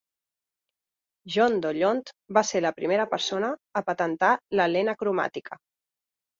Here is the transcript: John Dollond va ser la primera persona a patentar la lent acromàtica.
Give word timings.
John 1.35 1.57
Dollond 1.65 2.09
va 2.39 2.43
ser 2.53 2.63
la 2.67 2.73
primera 2.79 3.07
persona 3.13 3.53
a 3.83 3.87
patentar 3.93 4.33
la 4.63 4.71
lent 4.77 4.93
acromàtica. 4.99 5.65